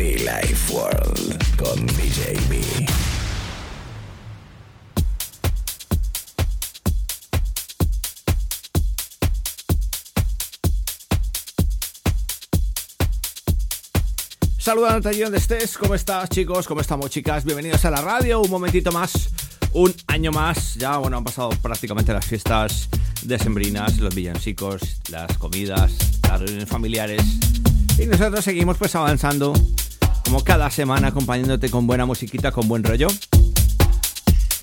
[0.00, 2.88] Life World con DJB.
[14.58, 16.66] Saludándote allí donde estés, ¿cómo estás chicos?
[16.66, 17.44] ¿Cómo estamos chicas?
[17.44, 19.28] Bienvenidos a la radio, un momentito más,
[19.74, 22.88] un año más, ya bueno, han pasado prácticamente las fiestas
[23.22, 25.92] decembrinas, los villancicos, las comidas,
[26.22, 27.22] las reuniones familiares
[28.00, 29.52] y nosotros seguimos pues avanzando
[30.30, 33.08] como cada semana acompañándote con buena musiquita, con buen rollo.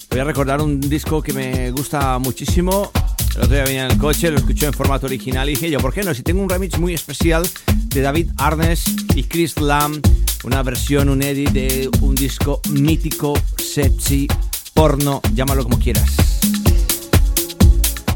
[0.09, 2.89] Voy a recordar un disco que me gusta muchísimo.
[3.35, 5.79] El otro día venía en el coche, lo escuché en formato original y dije yo,
[5.79, 6.13] ¿por qué no?
[6.13, 7.45] Si tengo un remix muy especial
[7.87, 9.99] de David Arnes y Chris Lamb,
[10.45, 14.29] una versión, un edit de un disco mítico, sexy,
[14.73, 16.39] porno, llámalo como quieras.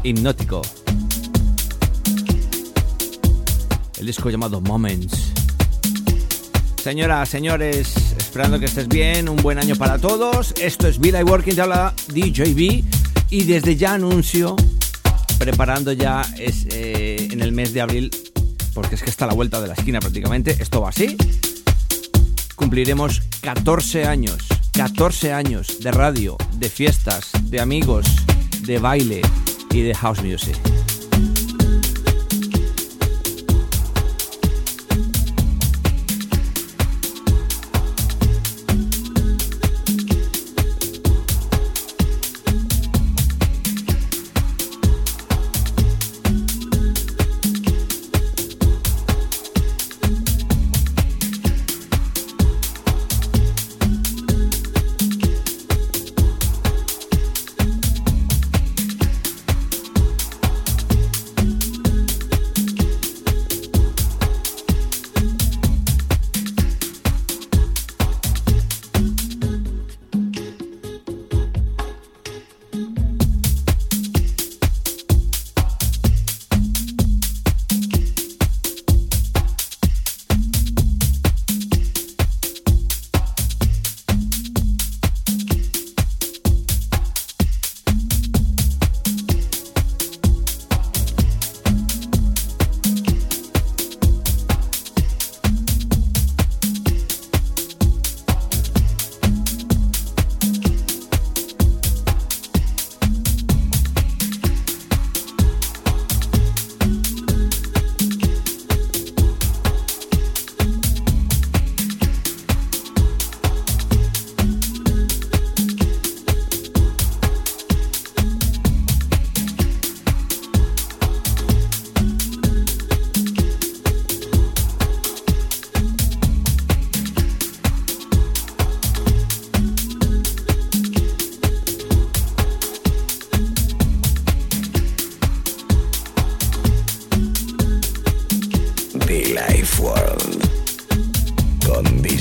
[0.02, 0.62] Hipnótico.
[3.98, 5.31] El disco llamado Moments.
[6.82, 10.52] Señoras, señores, esperando que estés bien, un buen año para todos.
[10.60, 12.82] Esto es Villa y Working, te habla DJB
[13.30, 14.56] y desde ya anuncio,
[15.38, 18.10] preparando ya es, eh, en el mes de abril,
[18.74, 21.16] porque es que está a la vuelta de la esquina prácticamente, esto va así.
[22.56, 24.38] Cumpliremos 14 años,
[24.72, 28.06] 14 años de radio, de fiestas, de amigos,
[28.62, 29.22] de baile
[29.70, 30.58] y de house music.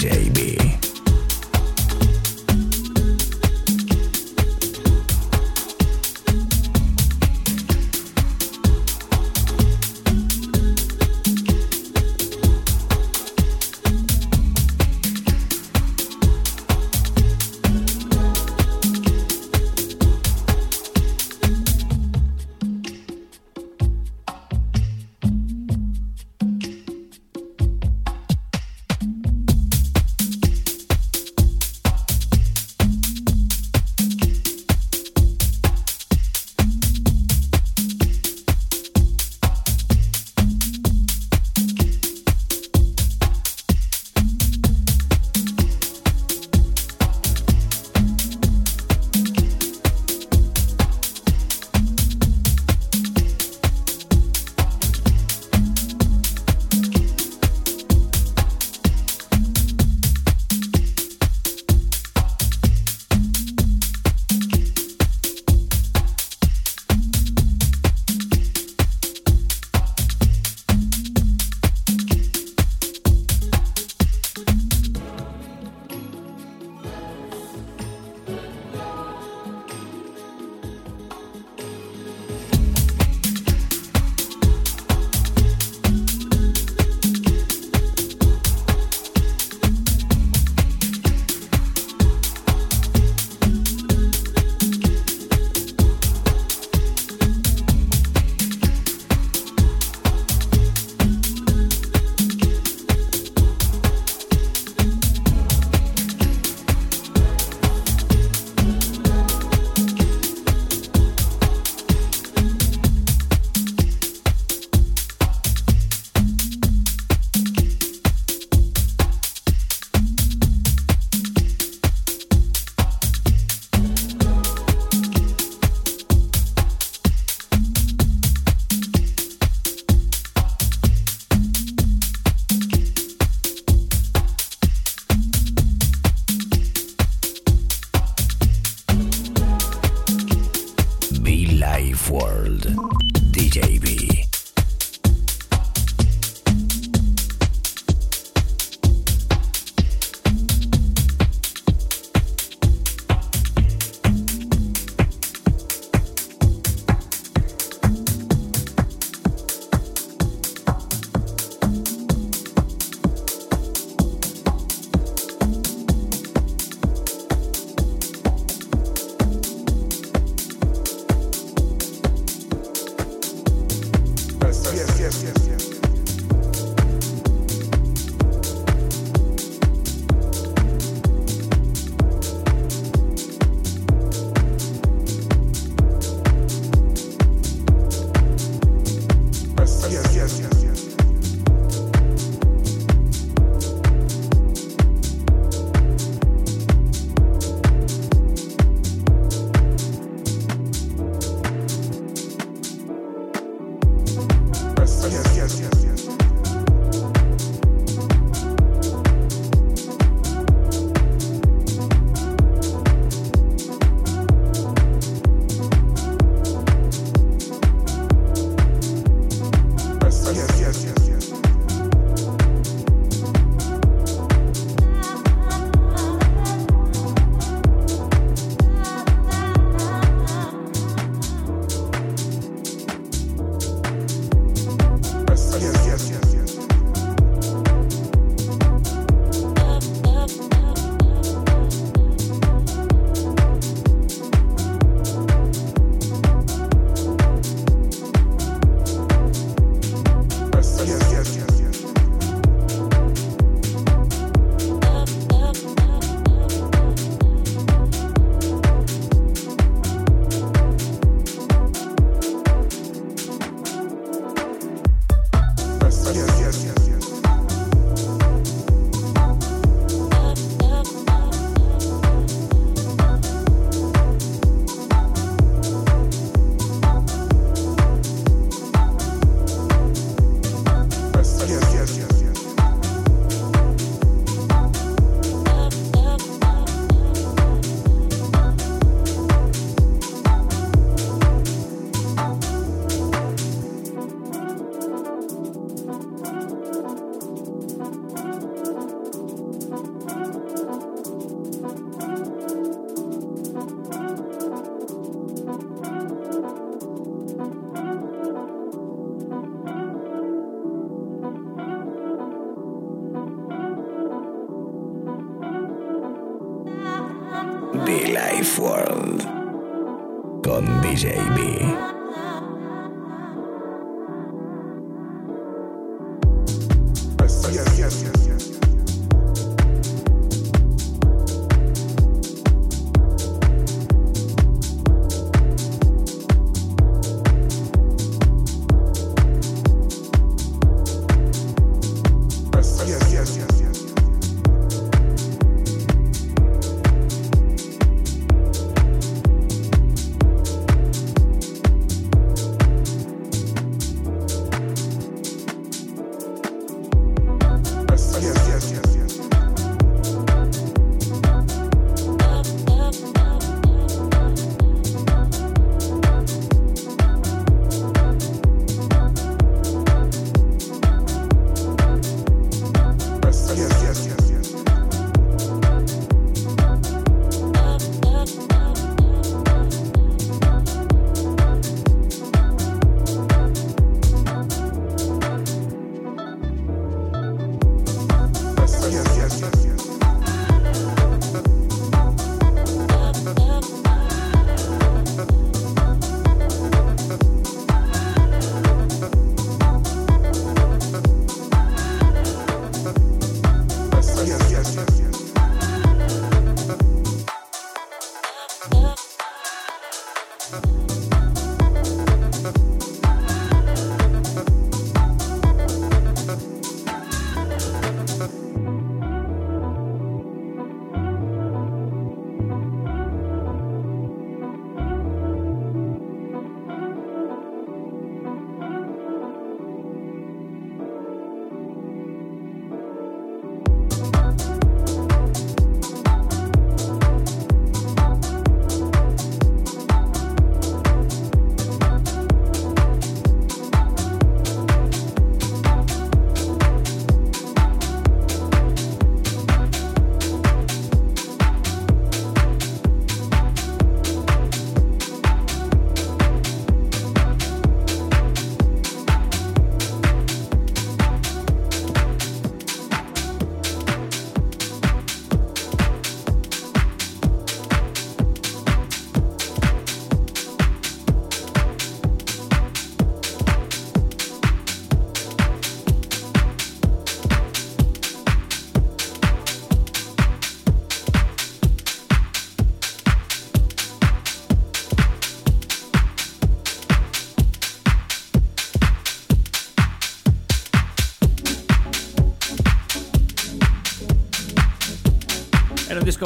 [0.02, 0.41] Con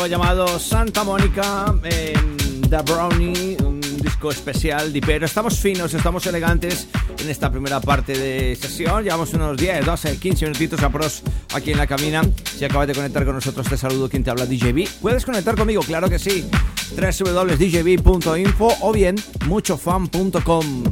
[0.08, 7.30] llamado Santa Mónica, en The Brownie, un disco especial, pero estamos finos, estamos elegantes en
[7.30, 9.04] esta primera parte de sesión.
[9.04, 12.22] Llevamos unos 10, 12, 15 minutitos a pros aquí en la cabina.
[12.58, 14.88] Si acabas de conectar con nosotros, te saludo quien te habla DJB.
[15.02, 15.82] ¿Puedes conectar conmigo?
[15.82, 16.48] Claro que sí.
[16.96, 19.16] www.djb.info o bien
[19.48, 20.84] muchofan.com.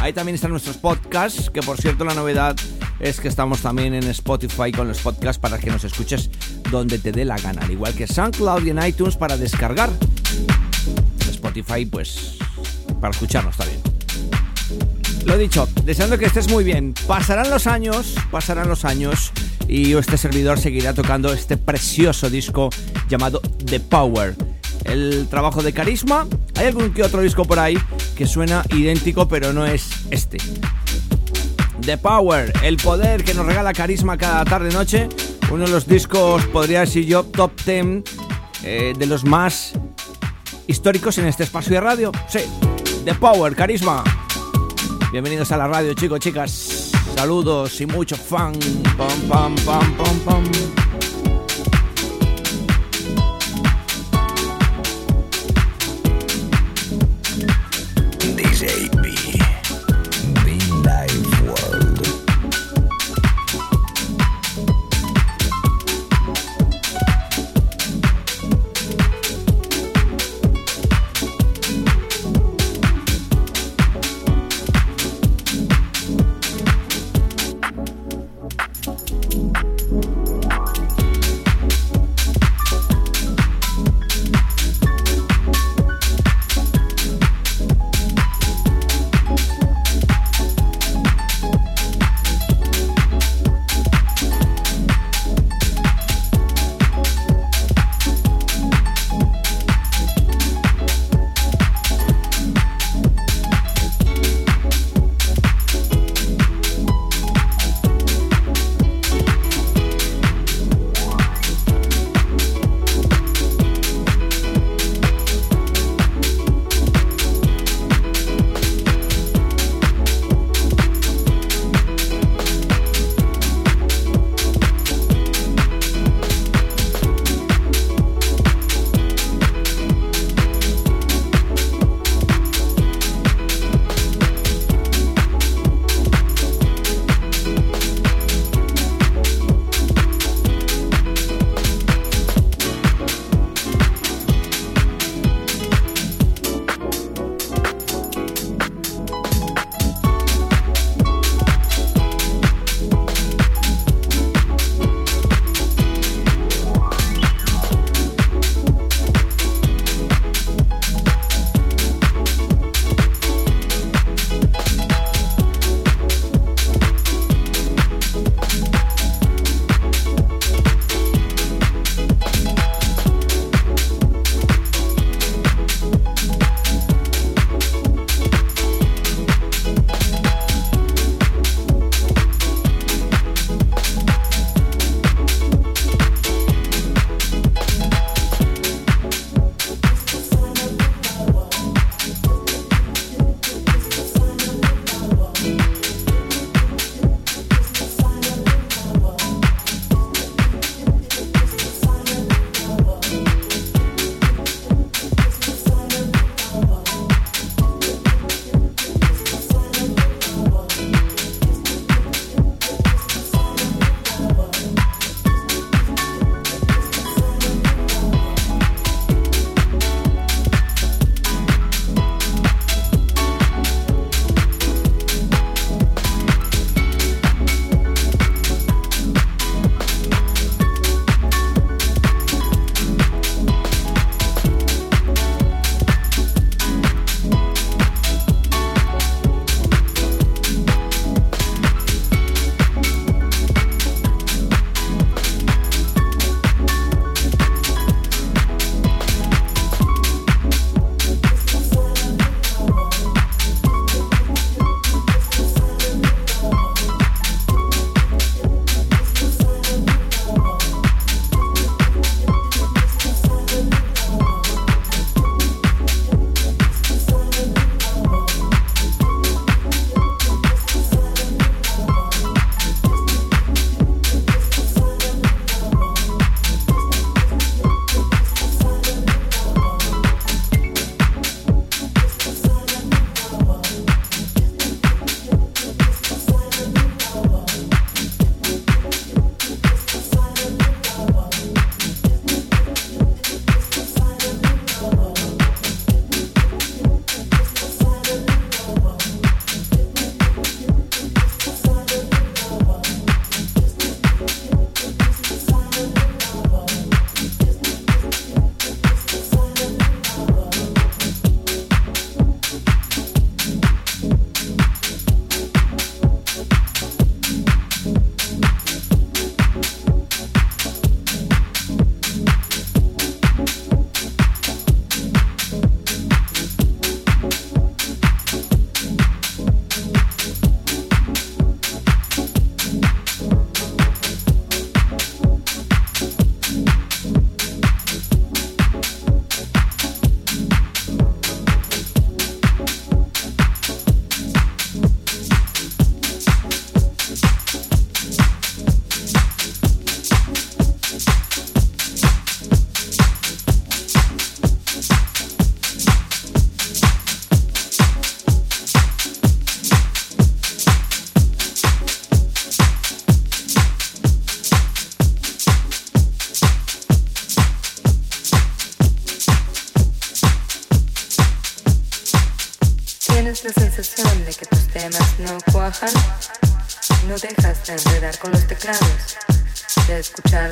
[0.00, 2.56] Ahí también están nuestros podcasts, que por cierto la novedad
[3.00, 6.30] es que estamos también en Spotify con los podcasts para que nos escuches
[6.70, 9.90] donde te dé la gana, al igual que SoundCloud y en iTunes para descargar.
[11.20, 12.36] Spotify, pues,
[13.00, 13.80] para escucharnos también.
[15.24, 16.94] Lo dicho, deseando que estés muy bien.
[17.06, 19.32] Pasarán los años, pasarán los años
[19.66, 22.70] y este servidor seguirá tocando este precioso disco
[23.08, 24.36] llamado The Power.
[24.84, 26.28] El trabajo de carisma.
[26.54, 27.76] Hay algún que otro disco por ahí
[28.16, 30.38] que suena idéntico, pero no es este.
[31.80, 35.08] The Power, el poder que nos regala carisma cada tarde-noche.
[35.50, 38.02] Uno de los discos, podría decir yo, top 10
[38.64, 39.74] eh, de los más
[40.66, 42.12] históricos en este espacio de radio.
[42.28, 42.40] Sí,
[43.04, 44.02] The Power, carisma.
[45.12, 46.90] Bienvenidos a la radio, chicos, chicas.
[47.14, 48.54] Saludos y mucho fan.
[48.98, 50.75] Pam, pam, pam, pam, pam.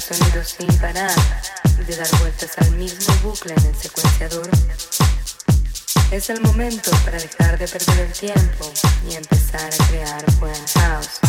[0.04, 1.14] Sonidos sin parar
[1.86, 4.50] de dar vueltas al mismo bucle en el secuenciador.
[6.10, 8.70] Es el momento para dejar de perder el tiempo
[9.08, 11.20] y empezar a crear buen house.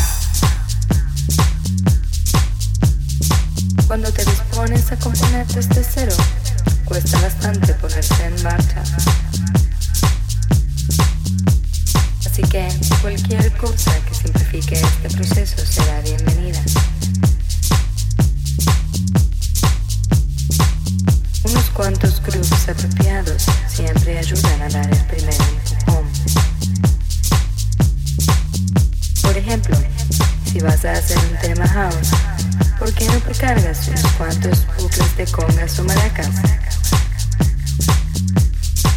[3.87, 6.15] Cuando te dispones a componer desde cero,
[6.83, 8.83] cuesta bastante ponerse en marcha.
[12.25, 12.67] Así que
[13.01, 16.64] cualquier cosa que simplifique este proceso será bienvenida.
[31.75, 32.11] House,
[32.79, 36.29] ¿por qué no precargas unos cuantos bucles de congas o maracas?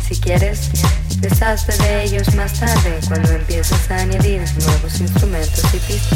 [0.06, 0.70] Si quieres,
[1.18, 6.07] deshazte de ellos más tarde cuando empieces a añadir nuevos instrumentos y pistas.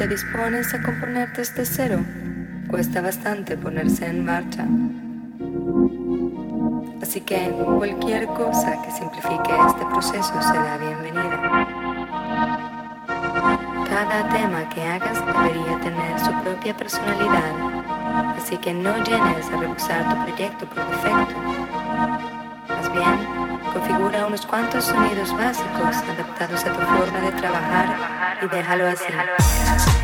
[0.00, 2.00] Te dispones a componer desde cero,
[2.70, 4.66] cuesta bastante ponerse en marcha.
[7.02, 11.66] Así que cualquier cosa que simplifique este proceso será bienvenida.
[13.90, 20.08] Cada tema que hagas debería tener su propia personalidad, así que no llenes a rebusar
[20.08, 21.69] tu proyecto por defecto.
[24.30, 29.99] Unos cuantos sonidos básicos adaptados a tu forma de trabajar y déjalo así.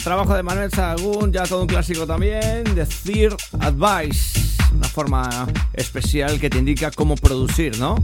[0.00, 4.40] El trabajo de Manuel Sagún, ya todo un clásico también, Decir Advice,
[4.74, 7.96] una forma especial que te indica cómo producir, ¿no?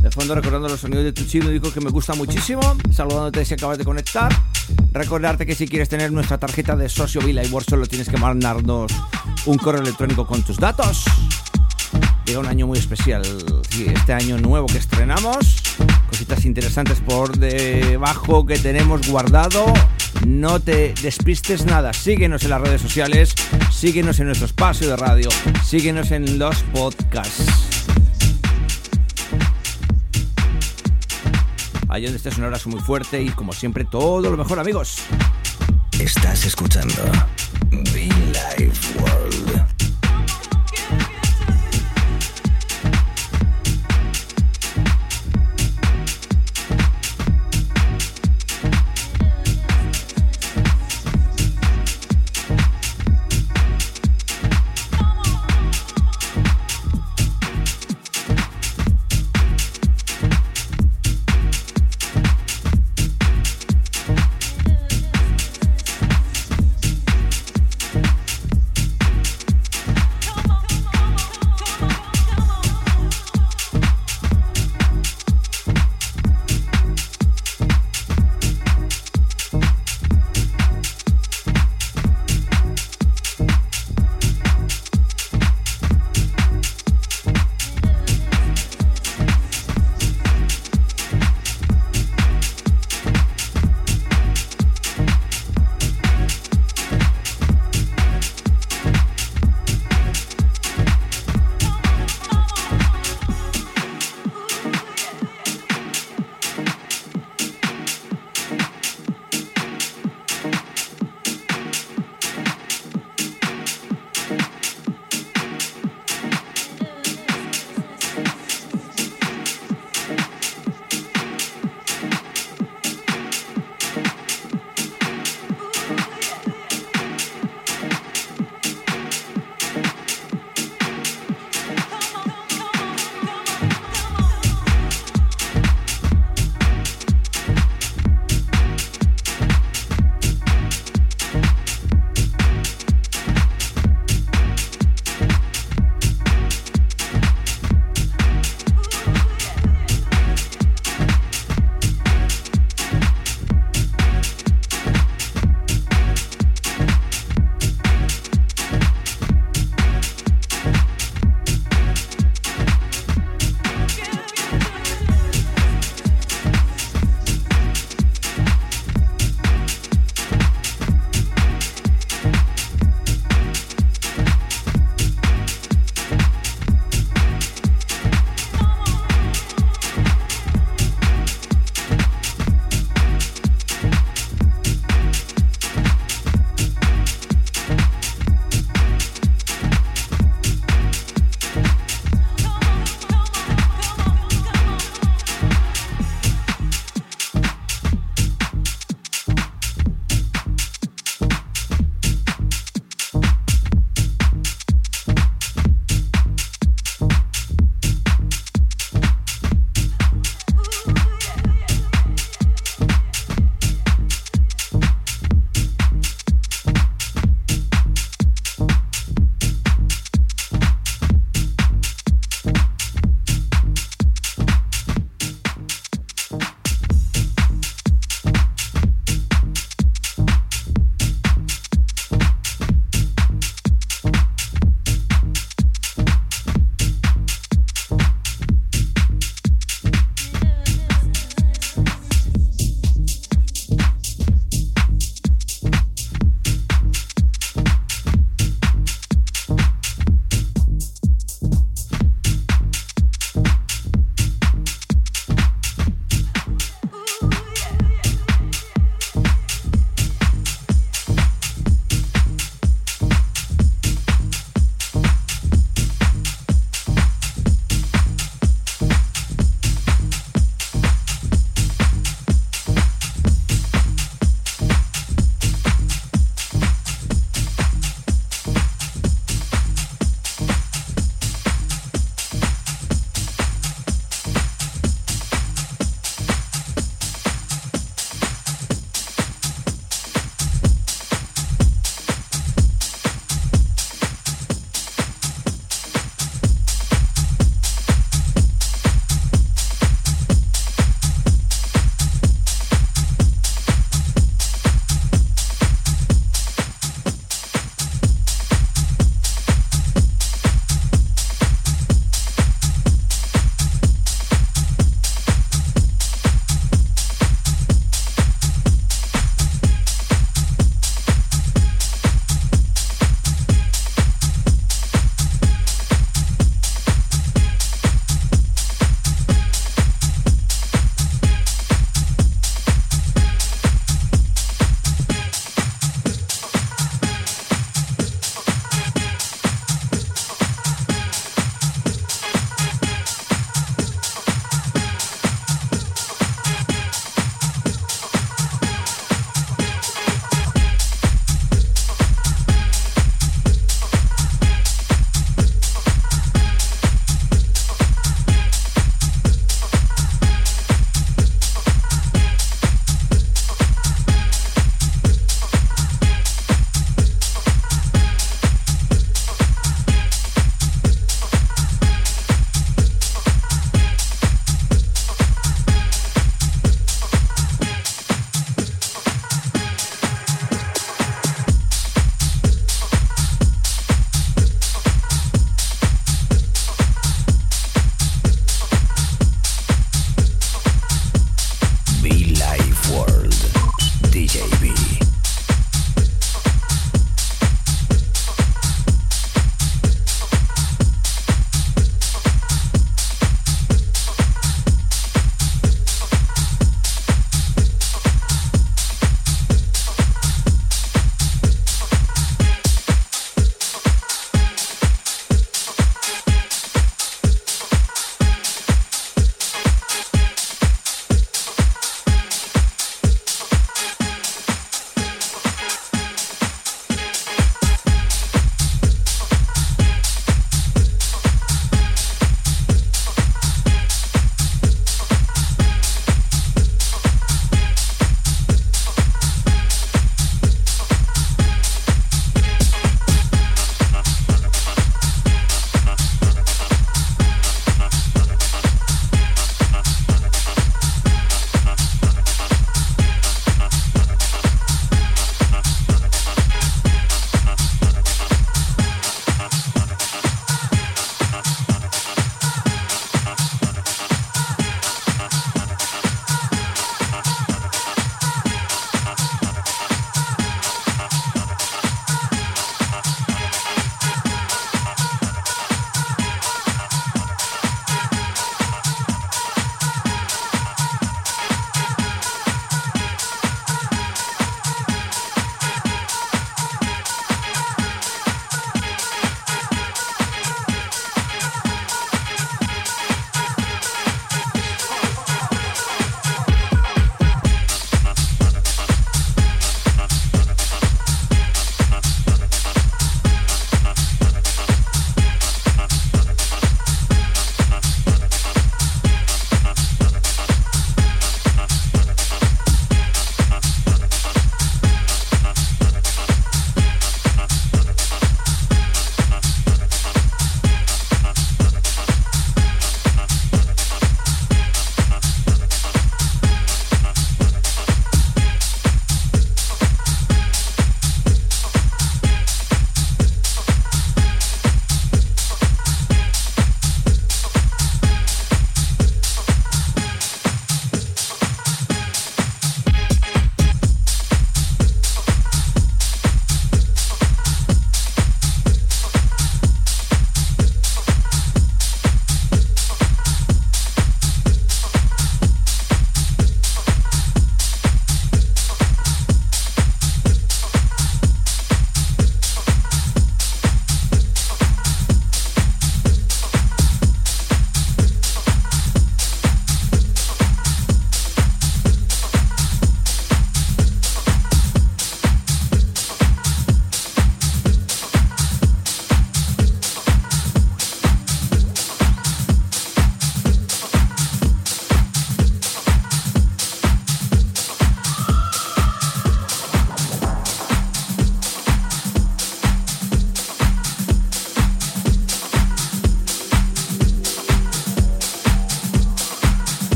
[0.00, 2.62] De fondo recordando los sonidos de tu chino, digo que me gusta muchísimo.
[2.92, 4.32] Saludándote si acabas de conectar.
[4.92, 8.16] Recordarte que si quieres tener nuestra tarjeta de socio Vila y World solo tienes que
[8.16, 8.92] mandarnos
[9.46, 11.04] un correo electrónico con tus datos.
[12.26, 13.22] Llega un año muy especial,
[13.86, 15.61] este año nuevo que estrenamos.
[16.12, 19.64] Cositas interesantes por debajo que tenemos guardado.
[20.26, 21.94] No te despistes nada.
[21.94, 23.34] Síguenos en las redes sociales,
[23.70, 25.30] síguenos en nuestro espacio de radio,
[25.64, 27.46] síguenos en los podcasts.
[31.88, 34.98] Allá donde estés un abrazo muy fuerte y como siempre todo lo mejor amigos.
[35.98, 37.02] Estás escuchando
[37.70, 38.10] Be
[38.58, 38.91] Life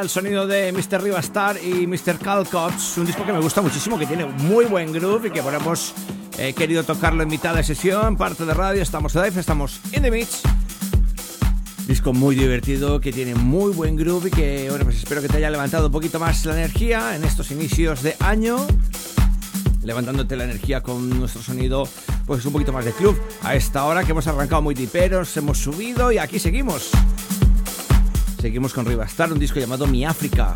[0.00, 1.02] El sonido de Mr.
[1.02, 2.18] Rivastar y Mr.
[2.18, 5.92] Calcots, un disco que me gusta muchísimo, que tiene muy buen groove y que hemos
[6.38, 10.10] eh, querido tocarlo en mitad de sesión, parte de radio, estamos live, estamos in the
[10.10, 10.40] mix.
[11.86, 15.36] Disco muy divertido, que tiene muy buen groove y que, bueno, pues espero que te
[15.36, 18.66] haya levantado un poquito más la energía en estos inicios de año
[19.82, 21.88] levantándote la energía con nuestro sonido,
[22.26, 23.18] pues un poquito más de club.
[23.42, 26.90] A esta hora que hemos arrancado muy tiperos, hemos subido y aquí seguimos.
[28.40, 30.54] Seguimos con Rivastar, un disco llamado Mi África.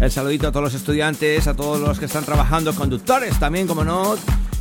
[0.00, 3.84] El saludito a todos los estudiantes, a todos los que están trabajando, conductores también, como
[3.84, 4.16] no,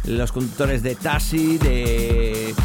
[0.06, 2.56] los conductores de taxi, de,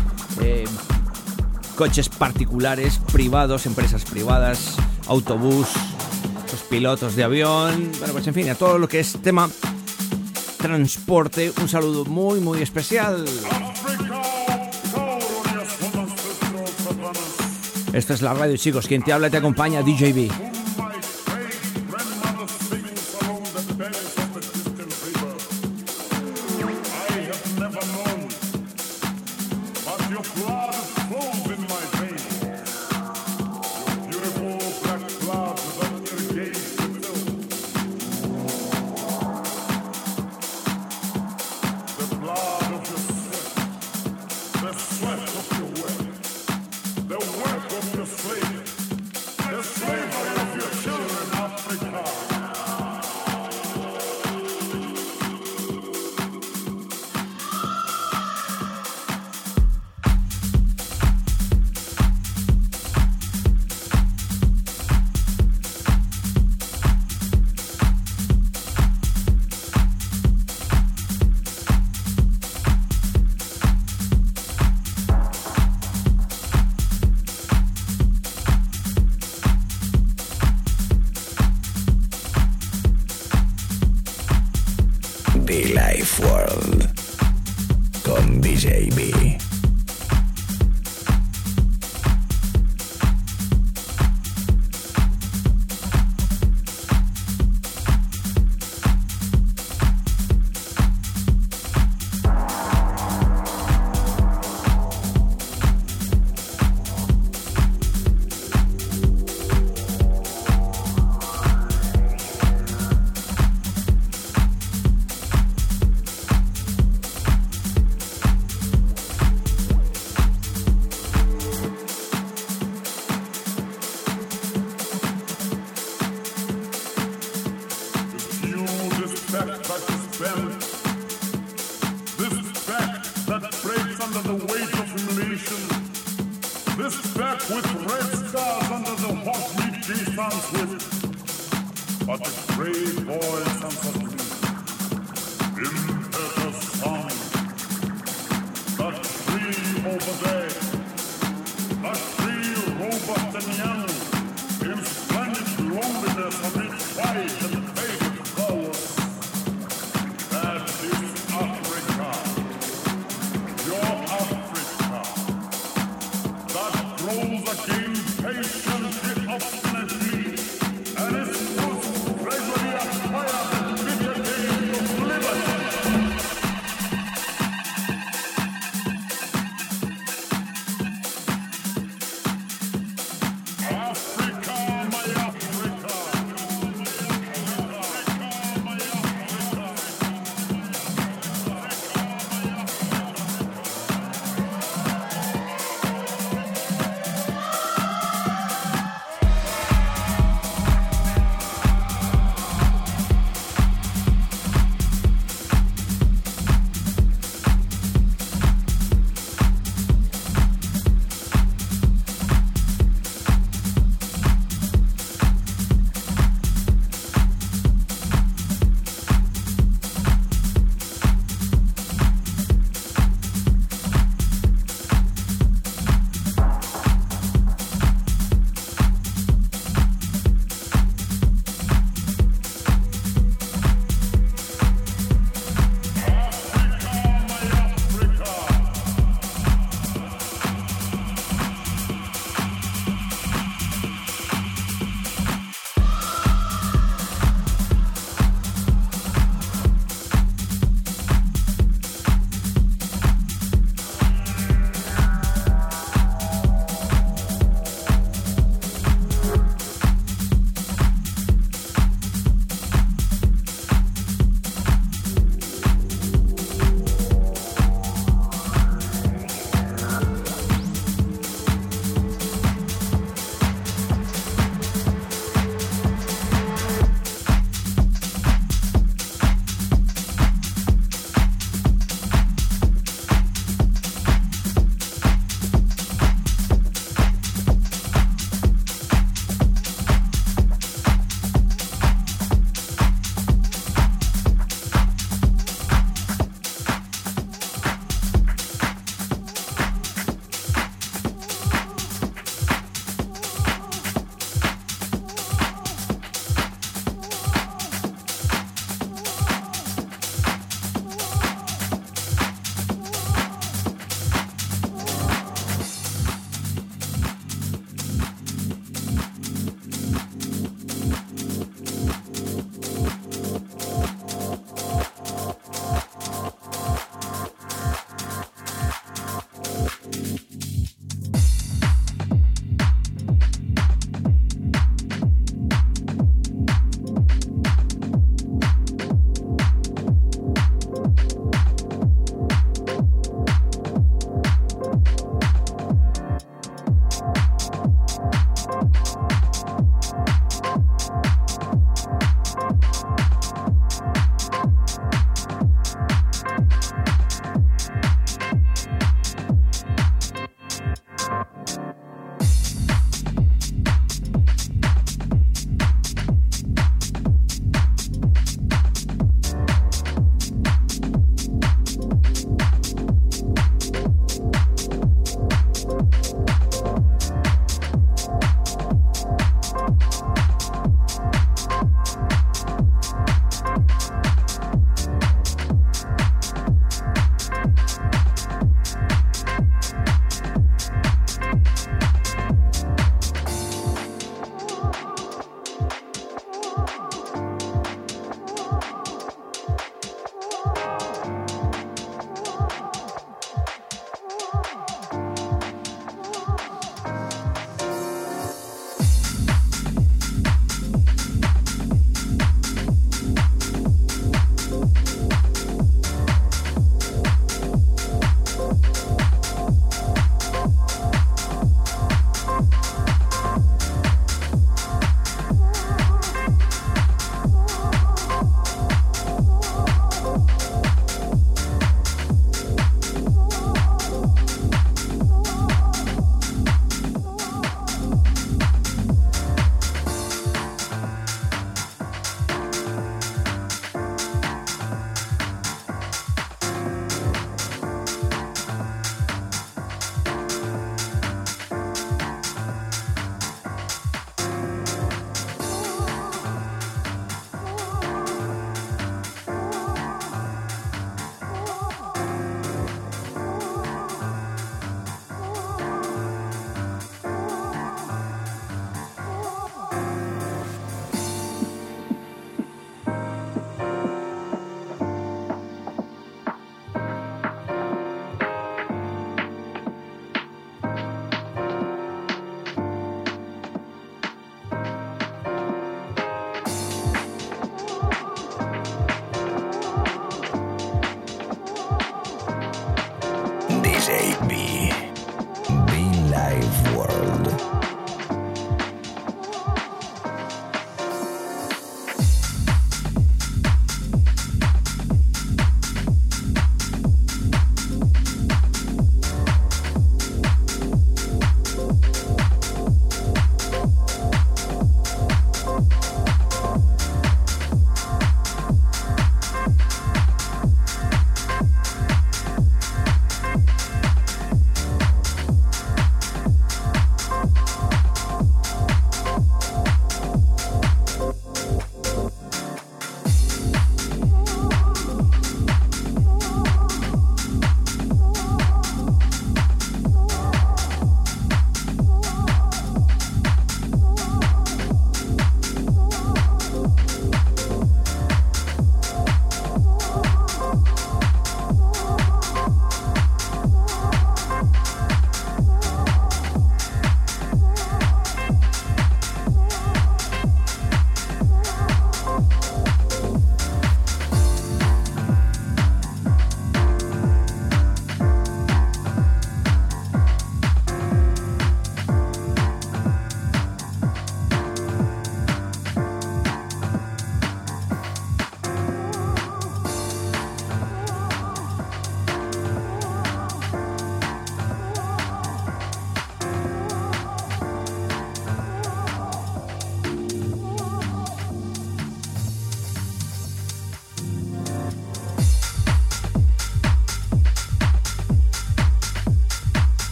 [1.75, 4.77] coches particulares, privados, empresas privadas,
[5.09, 5.67] autobús,
[6.53, 9.51] los pilotos de avión, bueno, pues en fin, a todo lo que es tema
[10.59, 13.25] transporte, un saludo muy, muy especial.
[17.93, 18.87] Esto es la radio, chicos.
[18.87, 20.52] Quien te habla te acompaña, DJB.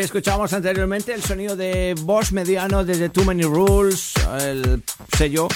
[0.00, 4.82] Ahí escuchábamos anteriormente el sonido de Boss Mediano desde Too Many Rules, el
[5.14, 5.46] sello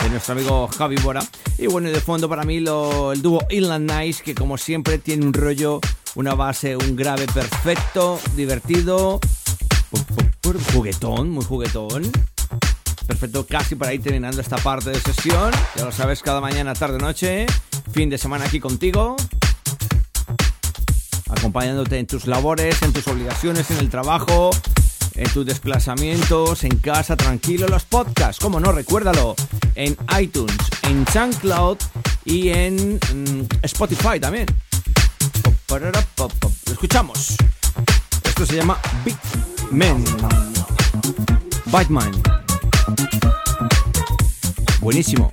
[0.00, 1.24] de nuestro amigo Javi Bora.
[1.58, 5.26] Y bueno, de fondo para mí lo, el dúo Inland Nice, que como siempre tiene
[5.26, 5.80] un rollo,
[6.14, 9.18] una base, un grave perfecto, divertido,
[10.72, 12.12] juguetón, muy juguetón.
[13.08, 15.50] Perfecto, casi para ir terminando esta parte de sesión.
[15.74, 17.46] Ya lo sabes, cada mañana, tarde, noche.
[17.92, 19.16] Fin de semana aquí contigo
[21.40, 24.50] acompañándote en tus labores, en tus obligaciones, en el trabajo,
[25.14, 29.34] en tus desplazamientos, en casa, tranquilo, los podcasts, como no, recuérdalo,
[29.74, 31.78] en iTunes, en SoundCloud
[32.26, 34.46] y en mm, Spotify también.
[35.70, 37.36] Lo escuchamos.
[38.22, 39.16] Esto se llama Big
[39.70, 40.04] Men.
[41.66, 42.12] Batman.
[44.80, 45.32] Buenísimo.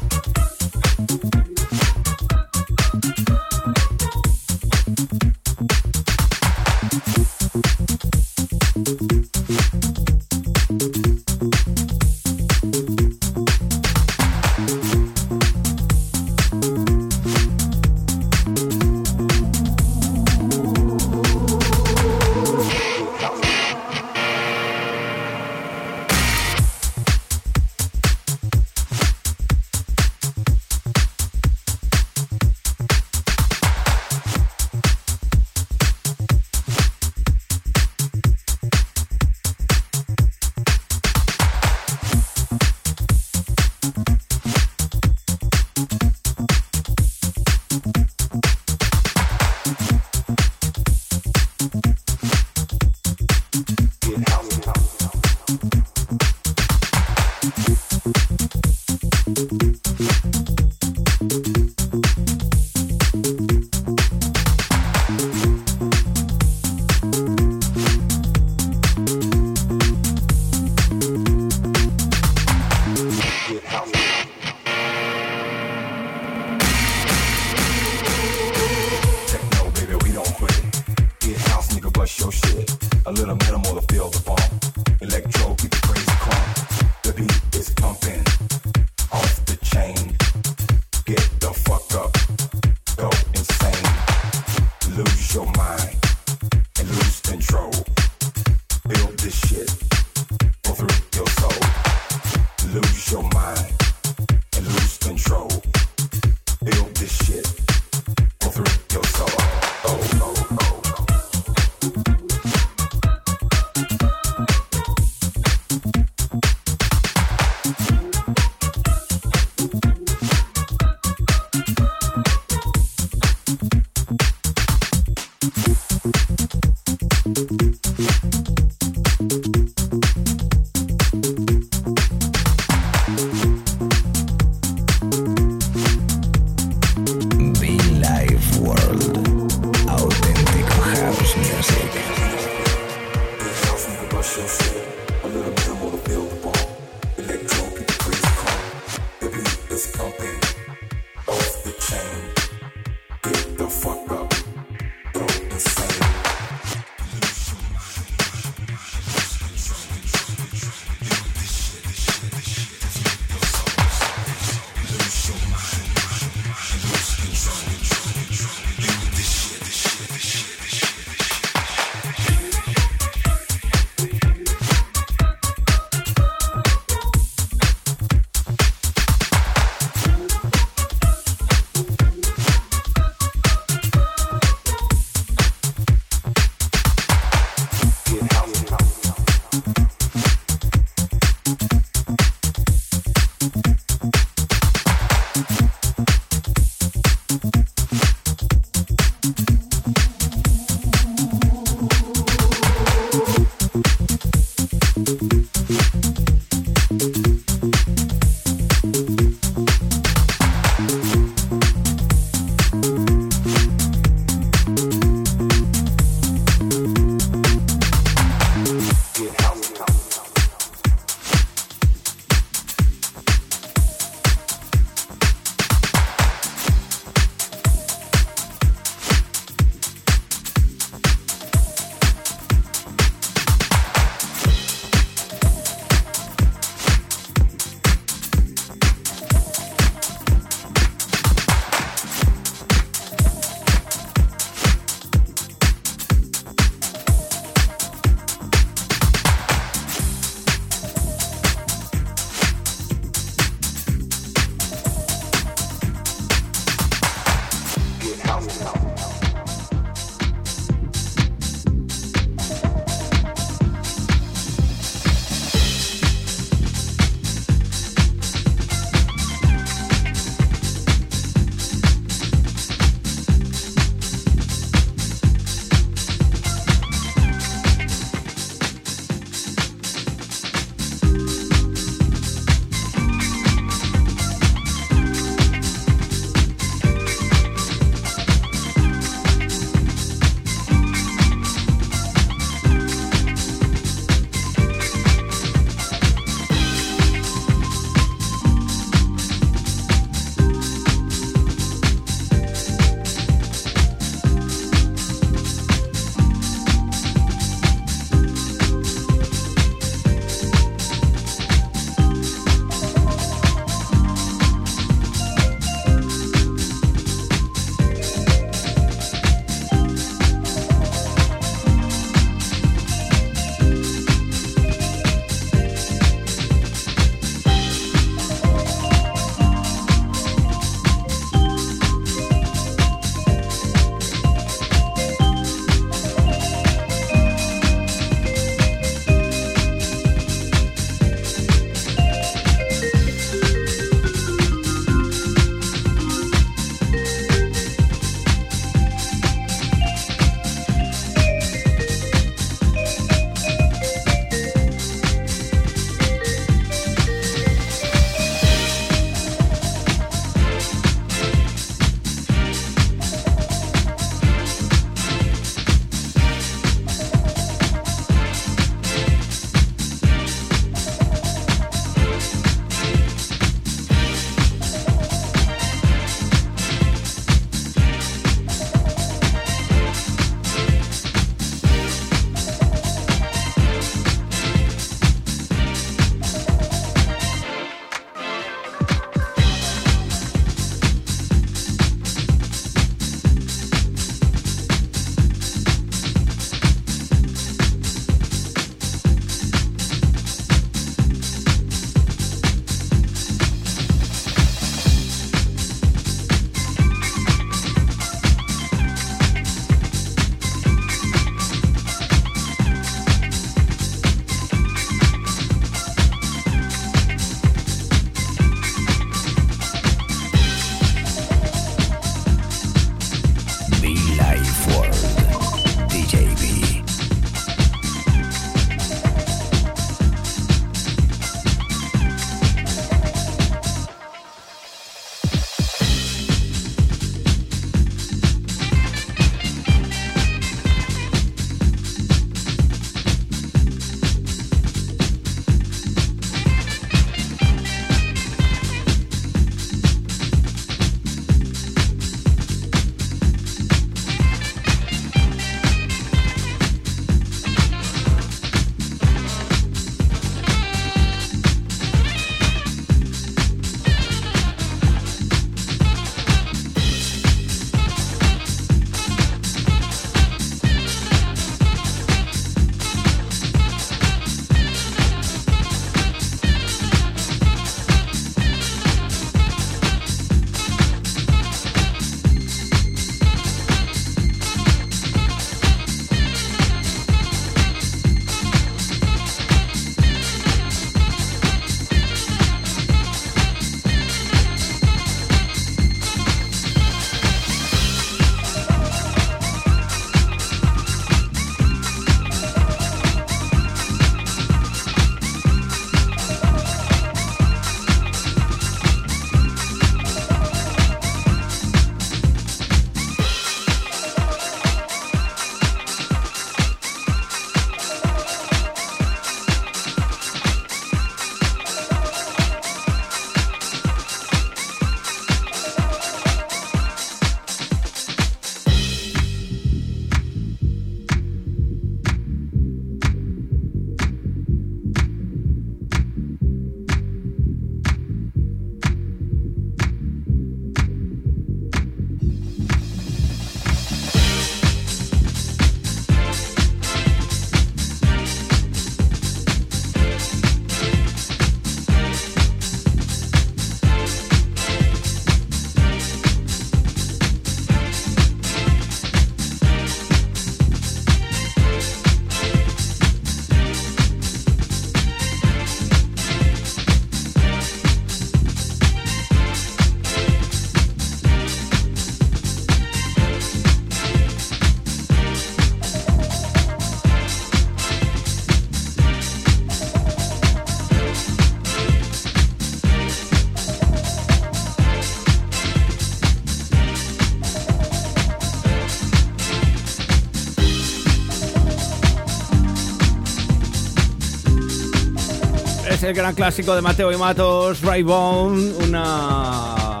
[596.08, 600.00] El gran clásico de Mateo y Matos, Raybone, una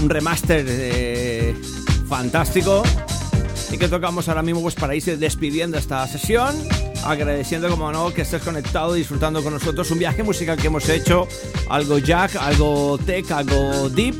[0.00, 1.54] un remaster eh,
[2.08, 2.82] fantástico.
[3.70, 6.56] Y que tocamos ahora mismo pues para irse despidiendo esta sesión,
[7.04, 11.28] agradeciendo como no que estés conectado, disfrutando con nosotros un viaje musical que hemos hecho,
[11.68, 14.14] algo jack, algo tech, algo deep,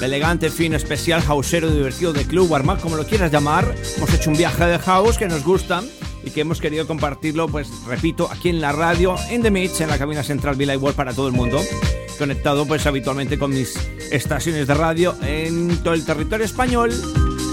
[0.00, 3.74] elegante, fino, especial, houseero, divertido de club, warm como lo quieras llamar.
[3.98, 5.82] Hemos hecho un viaje de house que nos gusta
[6.28, 9.88] y que hemos querido compartirlo, pues repito, aquí en la radio, en The Mix, en
[9.88, 11.60] la cabina central Villa World para todo el mundo,
[12.18, 13.76] conectado pues habitualmente con mis
[14.10, 16.92] estaciones de radio en todo el territorio español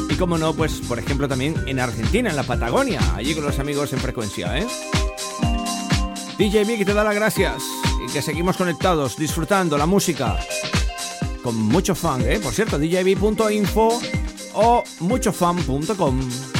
[0.09, 3.59] y como no, pues por ejemplo también en Argentina, en la Patagonia, allí con los
[3.59, 4.67] amigos en frecuencia, ¿eh?
[6.37, 7.63] DJ que te da las gracias
[8.05, 10.37] y que seguimos conectados, disfrutando la música
[11.41, 12.39] con mucho fan, ¿eh?
[12.39, 14.01] Por cierto, djb.info
[14.53, 16.54] o muchofan.com.